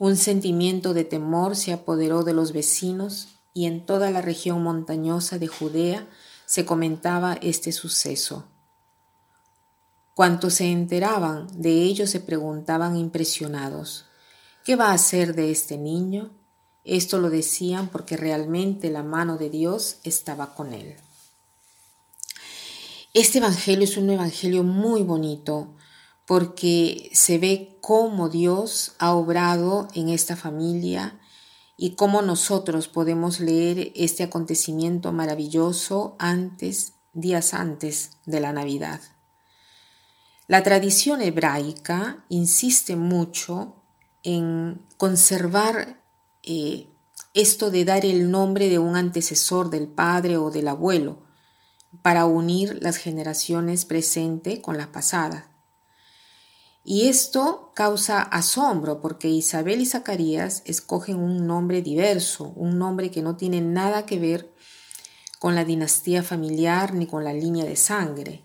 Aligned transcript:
Un 0.00 0.16
sentimiento 0.16 0.94
de 0.94 1.04
temor 1.04 1.56
se 1.56 1.74
apoderó 1.74 2.24
de 2.24 2.32
los 2.32 2.54
vecinos 2.54 3.28
y 3.52 3.66
en 3.66 3.84
toda 3.84 4.10
la 4.10 4.22
región 4.22 4.62
montañosa 4.62 5.38
de 5.38 5.46
Judea 5.46 6.08
se 6.46 6.64
comentaba 6.64 7.34
este 7.42 7.70
suceso. 7.70 8.46
Cuantos 10.14 10.54
se 10.54 10.72
enteraban 10.72 11.48
de 11.52 11.82
ello 11.82 12.06
se 12.06 12.20
preguntaban 12.20 12.96
impresionados, 12.96 14.06
¿qué 14.64 14.74
va 14.74 14.86
a 14.86 14.94
hacer 14.94 15.34
de 15.34 15.50
este 15.50 15.76
niño? 15.76 16.30
Esto 16.82 17.18
lo 17.18 17.28
decían 17.28 17.88
porque 17.88 18.16
realmente 18.16 18.88
la 18.88 19.02
mano 19.02 19.36
de 19.36 19.50
Dios 19.50 19.98
estaba 20.02 20.54
con 20.54 20.72
él. 20.72 20.96
Este 23.12 23.36
Evangelio 23.36 23.84
es 23.84 23.98
un 23.98 24.08
Evangelio 24.08 24.62
muy 24.62 25.02
bonito 25.02 25.74
porque 26.30 27.10
se 27.12 27.38
ve 27.38 27.76
cómo 27.80 28.28
Dios 28.28 28.94
ha 29.00 29.14
obrado 29.14 29.88
en 29.94 30.08
esta 30.08 30.36
familia 30.36 31.18
y 31.76 31.96
cómo 31.96 32.22
nosotros 32.22 32.86
podemos 32.86 33.40
leer 33.40 33.90
este 33.96 34.22
acontecimiento 34.22 35.10
maravilloso 35.10 36.14
antes, 36.20 36.92
días 37.14 37.52
antes 37.52 38.12
de 38.26 38.38
la 38.38 38.52
Navidad. 38.52 39.00
La 40.46 40.62
tradición 40.62 41.20
hebraica 41.20 42.24
insiste 42.28 42.94
mucho 42.94 43.74
en 44.22 44.80
conservar 44.98 46.00
eh, 46.44 46.86
esto 47.34 47.72
de 47.72 47.84
dar 47.84 48.06
el 48.06 48.30
nombre 48.30 48.68
de 48.68 48.78
un 48.78 48.94
antecesor 48.94 49.68
del 49.68 49.88
padre 49.88 50.36
o 50.36 50.52
del 50.52 50.68
abuelo 50.68 51.24
para 52.02 52.26
unir 52.26 52.78
las 52.80 52.98
generaciones 52.98 53.84
presente 53.84 54.62
con 54.62 54.76
las 54.76 54.86
pasadas. 54.86 55.49
Y 56.82 57.08
esto 57.08 57.72
causa 57.74 58.22
asombro 58.22 59.00
porque 59.00 59.28
Isabel 59.28 59.80
y 59.80 59.86
Zacarías 59.86 60.62
escogen 60.64 61.16
un 61.16 61.46
nombre 61.46 61.82
diverso, 61.82 62.52
un 62.56 62.78
nombre 62.78 63.10
que 63.10 63.22
no 63.22 63.36
tiene 63.36 63.60
nada 63.60 64.06
que 64.06 64.18
ver 64.18 64.54
con 65.38 65.54
la 65.54 65.64
dinastía 65.64 66.22
familiar 66.22 66.94
ni 66.94 67.06
con 67.06 67.24
la 67.24 67.32
línea 67.32 67.64
de 67.64 67.76
sangre. 67.76 68.44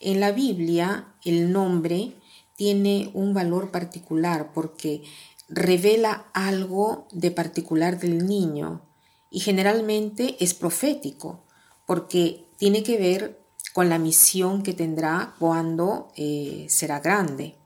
En 0.00 0.20
la 0.20 0.32
Biblia 0.32 1.14
el 1.24 1.52
nombre 1.52 2.14
tiene 2.56 3.10
un 3.14 3.34
valor 3.34 3.70
particular 3.70 4.52
porque 4.52 5.02
revela 5.48 6.26
algo 6.32 7.08
de 7.12 7.30
particular 7.30 7.98
del 7.98 8.26
niño 8.26 8.82
y 9.30 9.40
generalmente 9.40 10.36
es 10.40 10.54
profético 10.54 11.44
porque 11.86 12.46
tiene 12.56 12.82
que 12.82 12.98
ver 12.98 13.43
con 13.74 13.88
la 13.88 13.98
misión 13.98 14.62
que 14.62 14.72
tendrá 14.72 15.34
cuando 15.40 16.12
eh, 16.14 16.66
será 16.68 17.00
grande. 17.00 17.56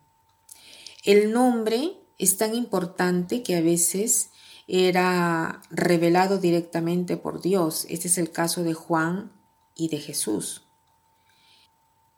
El 1.05 1.33
nombre 1.33 1.99
es 2.17 2.39
tan 2.39 2.55
importante 2.55 3.43
que 3.43 3.57
a 3.57 3.61
veces 3.61 4.31
era 4.67 5.61
revelado 5.69 6.39
directamente 6.39 7.19
por 7.19 7.43
Dios. 7.43 7.85
Este 7.91 8.09
es 8.09 8.17
el 8.17 8.33
caso 8.33 8.63
de 8.63 8.73
Juan 8.73 9.31
y 9.77 9.89
de 9.89 9.99
Jesús. 9.99 10.63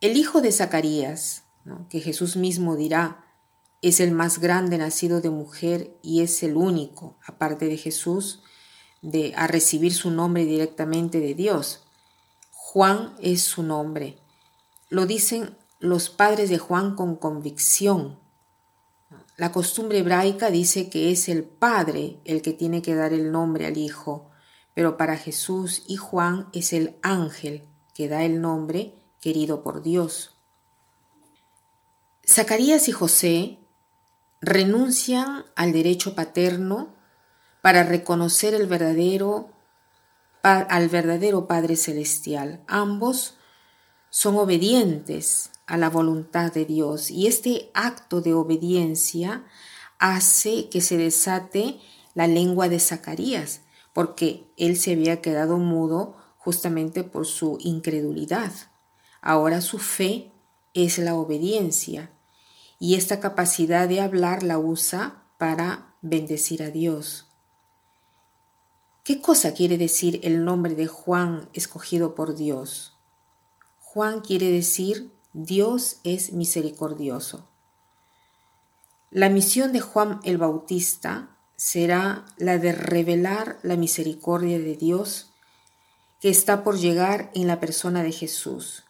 El 0.00 0.16
hijo 0.16 0.40
de 0.40 0.52
Zacarías, 0.52 1.42
que 1.88 1.98
Jesús 1.98 2.36
mismo 2.36 2.76
dirá, 2.76 3.24
es 3.82 3.98
el 3.98 4.12
más 4.12 4.38
grande 4.38 4.78
nacido 4.78 5.20
de 5.20 5.30
mujer 5.30 5.96
y 6.00 6.20
es 6.20 6.44
el 6.44 6.56
único, 6.56 7.16
aparte 7.26 7.66
de 7.66 7.76
Jesús, 7.76 8.44
de, 9.02 9.34
a 9.34 9.48
recibir 9.48 9.92
su 9.92 10.12
nombre 10.12 10.44
directamente 10.44 11.18
de 11.18 11.34
Dios. 11.34 11.89
Juan 12.72 13.16
es 13.20 13.42
su 13.42 13.64
nombre. 13.64 14.16
Lo 14.90 15.04
dicen 15.04 15.58
los 15.80 16.08
padres 16.08 16.50
de 16.50 16.58
Juan 16.58 16.94
con 16.94 17.16
convicción. 17.16 18.20
La 19.36 19.50
costumbre 19.50 19.98
hebraica 19.98 20.52
dice 20.52 20.88
que 20.88 21.10
es 21.10 21.28
el 21.28 21.42
padre 21.42 22.20
el 22.24 22.42
que 22.42 22.52
tiene 22.52 22.80
que 22.80 22.94
dar 22.94 23.12
el 23.12 23.32
nombre 23.32 23.66
al 23.66 23.76
hijo, 23.76 24.30
pero 24.72 24.96
para 24.96 25.16
Jesús 25.16 25.82
y 25.88 25.96
Juan 25.96 26.48
es 26.52 26.72
el 26.72 26.96
ángel 27.02 27.66
que 27.92 28.06
da 28.06 28.22
el 28.22 28.40
nombre 28.40 28.94
querido 29.20 29.64
por 29.64 29.82
Dios. 29.82 30.36
Zacarías 32.24 32.86
y 32.86 32.92
José 32.92 33.58
renuncian 34.40 35.44
al 35.56 35.72
derecho 35.72 36.14
paterno 36.14 36.94
para 37.62 37.82
reconocer 37.82 38.54
el 38.54 38.68
verdadero, 38.68 39.50
al 40.42 40.88
verdadero 40.88 41.46
Padre 41.46 41.76
Celestial. 41.76 42.62
Ambos 42.66 43.36
son 44.10 44.36
obedientes 44.36 45.50
a 45.66 45.76
la 45.76 45.88
voluntad 45.88 46.52
de 46.52 46.64
Dios 46.64 47.10
y 47.10 47.26
este 47.26 47.70
acto 47.74 48.20
de 48.20 48.34
obediencia 48.34 49.44
hace 49.98 50.68
que 50.68 50.80
se 50.80 50.96
desate 50.96 51.78
la 52.14 52.26
lengua 52.26 52.68
de 52.68 52.80
Zacarías, 52.80 53.62
porque 53.92 54.50
él 54.56 54.76
se 54.76 54.92
había 54.92 55.20
quedado 55.20 55.58
mudo 55.58 56.16
justamente 56.38 57.04
por 57.04 57.26
su 57.26 57.58
incredulidad. 57.60 58.52
Ahora 59.20 59.60
su 59.60 59.78
fe 59.78 60.32
es 60.74 60.98
la 60.98 61.14
obediencia 61.14 62.10
y 62.78 62.94
esta 62.94 63.20
capacidad 63.20 63.88
de 63.88 64.00
hablar 64.00 64.42
la 64.42 64.58
usa 64.58 65.22
para 65.38 65.94
bendecir 66.00 66.62
a 66.62 66.70
Dios. 66.70 67.29
¿Qué 69.04 69.20
cosa 69.20 69.54
quiere 69.54 69.78
decir 69.78 70.20
el 70.22 70.44
nombre 70.44 70.74
de 70.74 70.86
Juan 70.86 71.48
escogido 71.52 72.14
por 72.14 72.36
Dios? 72.36 72.96
Juan 73.80 74.20
quiere 74.20 74.50
decir 74.50 75.10
Dios 75.32 75.96
es 76.04 76.32
misericordioso. 76.32 77.48
La 79.10 79.28
misión 79.28 79.72
de 79.72 79.80
Juan 79.80 80.20
el 80.24 80.38
Bautista 80.38 81.36
será 81.56 82.24
la 82.36 82.58
de 82.58 82.72
revelar 82.72 83.58
la 83.62 83.76
misericordia 83.76 84.58
de 84.58 84.76
Dios 84.76 85.32
que 86.20 86.28
está 86.28 86.62
por 86.62 86.78
llegar 86.78 87.30
en 87.34 87.46
la 87.46 87.60
persona 87.60 88.02
de 88.02 88.12
Jesús 88.12 88.84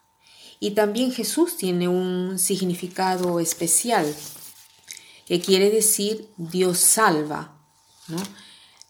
y 0.60 0.72
también 0.72 1.10
Jesús 1.10 1.56
tiene 1.56 1.88
un 1.88 2.38
significado 2.38 3.40
especial, 3.40 4.14
que 5.26 5.40
quiere 5.40 5.70
decir 5.70 6.28
Dios 6.36 6.78
salva. 6.78 7.56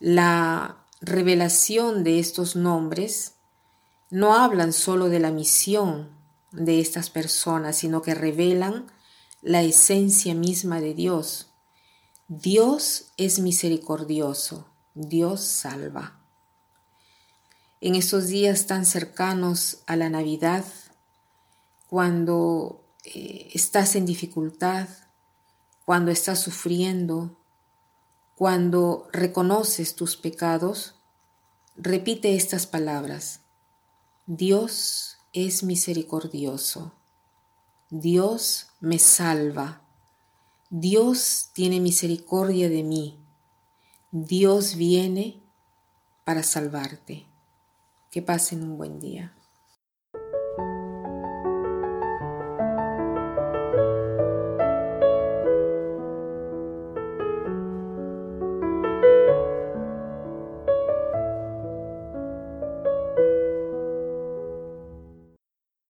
La 0.00 0.79
revelación 1.00 2.04
de 2.04 2.18
estos 2.18 2.56
nombres 2.56 3.34
no 4.10 4.34
hablan 4.34 4.72
solo 4.72 5.08
de 5.08 5.20
la 5.20 5.30
misión 5.30 6.10
de 6.52 6.80
estas 6.80 7.10
personas, 7.10 7.76
sino 7.76 8.02
que 8.02 8.14
revelan 8.14 8.86
la 9.40 9.62
esencia 9.62 10.34
misma 10.34 10.80
de 10.80 10.94
Dios. 10.94 11.50
Dios 12.28 13.12
es 13.16 13.38
misericordioso, 13.38 14.68
Dios 14.94 15.42
salva. 15.42 16.20
En 17.80 17.94
estos 17.94 18.26
días 18.26 18.66
tan 18.66 18.84
cercanos 18.84 19.78
a 19.86 19.96
la 19.96 20.10
Navidad, 20.10 20.64
cuando 21.88 22.84
eh, 23.04 23.48
estás 23.54 23.96
en 23.96 24.04
dificultad, 24.04 24.88
cuando 25.86 26.10
estás 26.10 26.40
sufriendo, 26.40 27.39
cuando 28.40 29.06
reconoces 29.12 29.96
tus 29.96 30.16
pecados, 30.16 30.94
repite 31.76 32.36
estas 32.36 32.66
palabras. 32.66 33.42
Dios 34.24 35.18
es 35.34 35.62
misericordioso. 35.62 36.94
Dios 37.90 38.68
me 38.80 38.98
salva. 38.98 39.82
Dios 40.70 41.50
tiene 41.52 41.80
misericordia 41.80 42.70
de 42.70 42.82
mí. 42.82 43.22
Dios 44.10 44.74
viene 44.76 45.42
para 46.24 46.42
salvarte. 46.42 47.26
Que 48.10 48.22
pasen 48.22 48.62
un 48.62 48.78
buen 48.78 49.00
día. 49.00 49.36